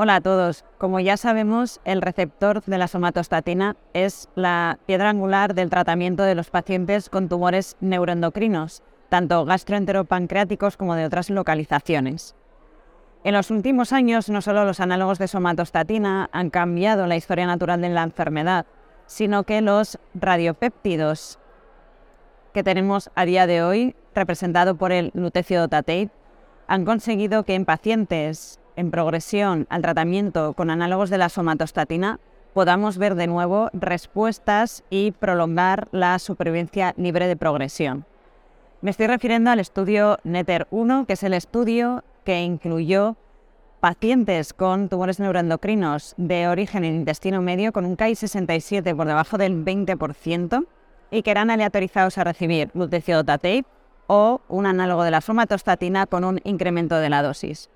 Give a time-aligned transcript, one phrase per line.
[0.00, 0.64] Hola a todos.
[0.78, 6.36] Como ya sabemos, el receptor de la somatostatina es la piedra angular del tratamiento de
[6.36, 12.36] los pacientes con tumores neuroendocrinos, tanto gastroenteropancreáticos como de otras localizaciones.
[13.24, 17.80] En los últimos años, no solo los análogos de somatostatina han cambiado la historia natural
[17.80, 18.66] de la enfermedad,
[19.06, 21.40] sino que los radiopéptidos
[22.54, 25.66] que tenemos a día de hoy, representado por el lutecio
[26.68, 32.20] han conseguido que en pacientes en progresión al tratamiento con análogos de la somatostatina
[32.54, 38.04] podamos ver de nuevo respuestas y prolongar la supervivencia libre de progresión.
[38.80, 43.16] Me estoy refiriendo al estudio NETER-1, que es el estudio que incluyó
[43.80, 49.64] pacientes con tumores neuroendocrinos de origen en intestino medio con un KI67 por debajo del
[49.64, 50.66] 20%
[51.10, 53.64] y que eran aleatorizados a recibir glutatiónate
[54.06, 57.70] o un análogo de la somatostatina con un incremento de la dosis.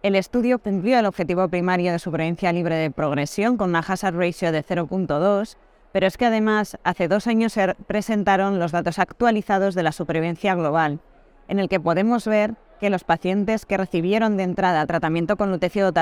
[0.00, 4.52] El estudio cumplió el objetivo primario de supervivencia libre de progresión con una hazard ratio
[4.52, 5.56] de 0.2,
[5.90, 10.54] pero es que además hace dos años se presentaron los datos actualizados de la supervivencia
[10.54, 11.00] global,
[11.48, 15.92] en el que podemos ver que los pacientes que recibieron de entrada tratamiento con lutecio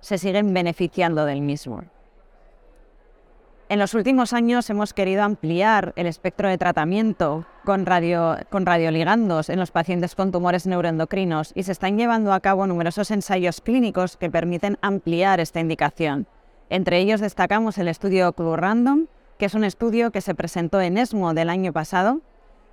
[0.00, 1.84] se siguen beneficiando del mismo.
[3.70, 9.70] En los últimos años hemos querido ampliar el espectro de tratamiento con, radioligandos en los
[9.70, 14.76] pacientes con tumores neuroendocrinos y se están llevando a cabo numerosos ensayos clínicos que permiten
[14.82, 16.26] ampliar esta indicación.
[16.68, 19.06] Entre ellos destacamos el estudio Clue-Random,
[19.38, 22.22] que es un estudio que se presentó en ESMO del año pasado,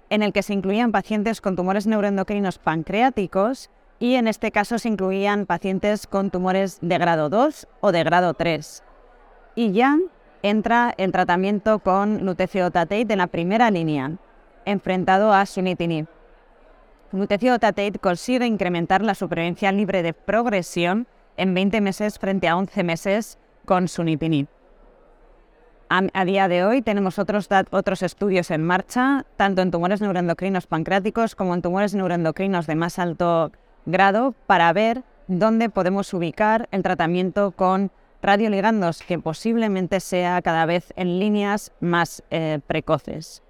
[0.09, 4.89] en el que se incluían pacientes con tumores neuroendocrinos pancreáticos y en este caso se
[4.89, 8.83] incluían pacientes con tumores de grado 2 o de grado 3.
[9.53, 9.99] Y ya
[10.43, 14.13] entra el tratamiento con lutecio-tatate en la primera línea,
[14.65, 16.07] enfrentado a sunitinib.
[17.11, 23.37] Lutecio-tatate consigue incrementar la supervivencia libre de progresión en 20 meses frente a 11 meses
[23.65, 24.47] con sunitinib.
[25.89, 31.33] A, día de hoy tenemos otros, otros estudios en marcha, tanto en tumores neuroendocrinos pancreáticos
[31.33, 33.53] como en tumores neuroendocrinos de más alto
[33.85, 37.89] grado, para ver dónde podemos ubicar el tratamiento con
[38.21, 43.43] radioligandos que posiblemente sea cada vez en líneas más eh, precoces.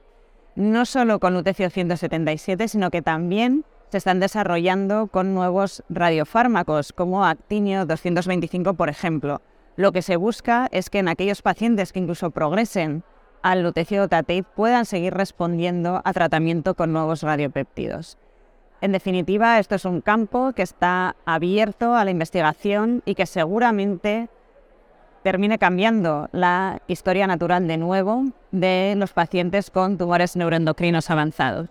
[0.56, 7.26] No solo con lutecio 177, sino que también se están desarrollando con nuevos radiofármacos como
[7.26, 9.42] Actinio 225, por ejemplo.
[9.76, 13.04] Lo que se busca es que en aquellos pacientes que incluso progresen
[13.44, 18.18] al lutecio tatate puedan seguir respondiendo a tratamiento con nuevos radiopéptidos.
[18.82, 24.30] En definitiva, esto es un campo que está abierto a la investigación y que seguramente
[25.28, 31.68] termine cambiando la historia natural de nuevo de los pacientes con tumores neuroendocrinos avanzados.